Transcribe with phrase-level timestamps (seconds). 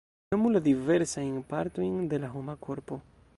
[0.33, 2.99] Nomu la diversajn partojn de la homa korpo.